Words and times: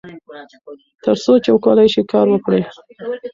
تر 1.03 1.15
څو 1.23 1.33
چې 1.43 1.49
کولای 1.65 1.87
شئ 1.93 2.03
کار 2.13 2.27
وکړئ. 2.31 2.61